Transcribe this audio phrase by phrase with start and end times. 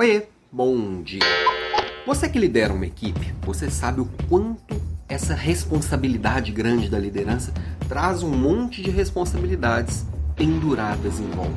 [0.00, 1.20] Oiê, bom dia.
[2.06, 7.52] Você que lidera uma equipe, você sabe o quanto essa responsabilidade grande da liderança
[7.86, 11.52] traz um monte de responsabilidades penduradas em volta.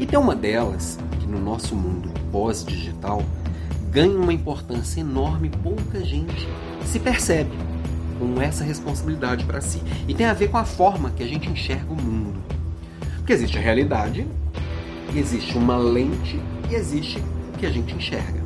[0.00, 3.22] E tem uma delas que no nosso mundo pós-digital
[3.92, 6.48] ganha uma importância enorme, pouca gente
[6.84, 7.56] se percebe
[8.18, 9.80] com essa responsabilidade para si.
[10.08, 12.42] E tem a ver com a forma que a gente enxerga o mundo.
[13.18, 14.26] Porque existe a realidade,
[15.14, 17.22] existe uma lente e existe
[17.62, 18.42] que a gente enxerga.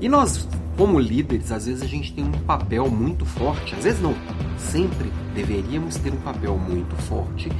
[0.00, 0.46] E nós,
[0.76, 4.14] como líderes, às vezes a gente tem um papel muito forte, às vezes não,
[4.56, 7.50] sempre deveríamos ter um papel muito forte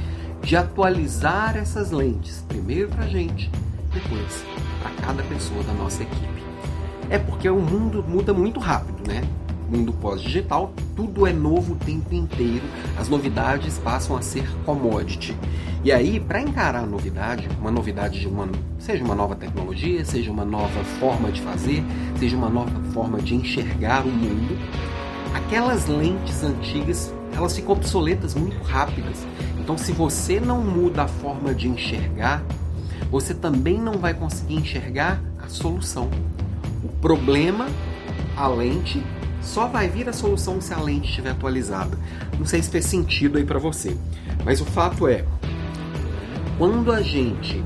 [0.41, 3.51] de atualizar essas lentes, primeiro para a gente,
[3.93, 4.45] depois
[4.81, 6.43] para cada pessoa da nossa equipe.
[7.09, 9.27] É porque o mundo muda muito rápido, né?
[9.69, 12.63] Mundo pós-digital, tudo é novo o tempo inteiro,
[12.97, 15.35] as novidades passam a ser commodity.
[15.83, 20.31] E aí, para encarar a novidade, uma novidade de uma, seja uma nova tecnologia, seja
[20.31, 21.83] uma nova forma de fazer,
[22.17, 24.57] seja uma nova forma de enxergar o mundo,
[25.35, 29.27] aquelas lentes antigas, elas ficam obsoletas muito rápidas.
[29.59, 32.43] Então, se você não muda a forma de enxergar,
[33.11, 36.09] você também não vai conseguir enxergar a solução.
[36.83, 37.67] O problema,
[38.35, 39.03] a lente
[39.45, 41.97] só vai vir a solução se a lente estiver atualizada.
[42.37, 43.95] Não sei se fez sentido aí para você,
[44.43, 45.23] mas o fato é,
[46.57, 47.63] quando a gente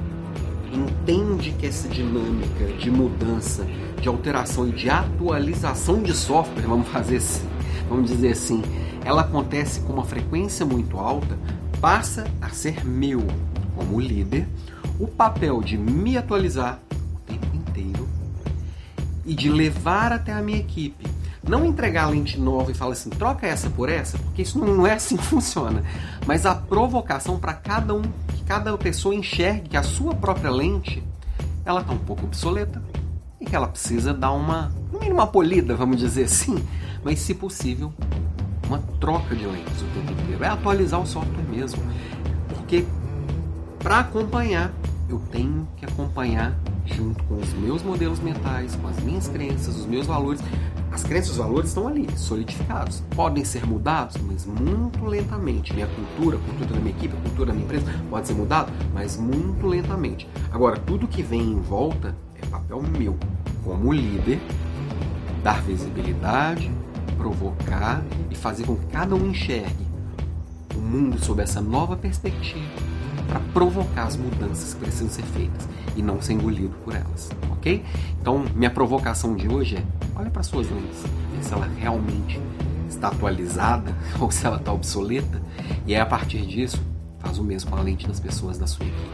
[0.72, 3.66] entende que essa dinâmica de mudança,
[4.00, 7.48] de alteração e de atualização de software, vamos fazer assim,
[7.88, 8.62] vamos dizer assim,
[9.04, 11.38] ela acontece com uma frequência muito alta,
[11.82, 13.26] passa a ser meu,
[13.76, 14.48] como líder,
[15.00, 16.80] o papel de me atualizar
[17.16, 18.08] o tempo inteiro
[19.26, 21.09] e de levar até a minha equipe
[21.50, 24.86] não entregar a lente nova e falar assim, troca essa por essa, porque isso não
[24.86, 25.84] é assim que funciona.
[26.26, 31.04] Mas a provocação para cada um, que cada pessoa enxergue que a sua própria lente,
[31.66, 32.82] ela está um pouco obsoleta
[33.42, 36.64] e que ela precisa dar uma, no mínimo uma polida, vamos dizer assim,
[37.04, 37.92] mas se possível,
[38.68, 40.44] uma troca de lentes o tempo inteiro.
[40.44, 41.82] É atualizar o software mesmo.
[42.50, 42.86] Porque
[43.80, 44.72] para acompanhar,
[45.10, 46.56] eu tenho que acompanhar
[46.94, 50.42] junto com os meus modelos mentais, com as minhas crenças, os meus valores.
[50.92, 53.04] As crenças e os valores estão ali, solidificados.
[53.16, 55.74] Podem ser mudados, mas muito lentamente.
[55.74, 58.72] Minha cultura, a cultura da minha equipe, a cultura da minha empresa pode ser mudado,
[58.94, 60.28] mas muito lentamente.
[60.52, 63.16] Agora, tudo que vem em volta é papel meu,
[63.64, 64.40] como líder,
[65.44, 66.72] dar visibilidade,
[67.18, 69.88] provocar e fazer com que cada um enxergue
[70.76, 72.99] o mundo sob essa nova perspectiva
[73.30, 77.84] para provocar as mudanças que precisam ser feitas e não ser engolido por elas, ok?
[78.20, 79.84] Então, minha provocação de hoje é:
[80.16, 81.04] olha para suas lentes,
[81.36, 82.40] ver se ela realmente
[82.90, 85.42] está atualizada ou se ela está obsoleta,
[85.86, 86.82] e aí a partir disso,
[87.20, 89.10] faz o mesmo com a lente das pessoas da sua equipe,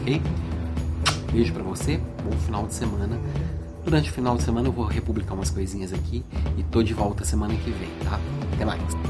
[0.00, 0.22] ok?
[1.32, 3.18] Beijo para você, bom final de semana.
[3.84, 6.24] Durante o final de semana eu vou republicar umas coisinhas aqui
[6.58, 8.18] e tô de volta semana que vem, tá?
[8.52, 9.09] Até mais!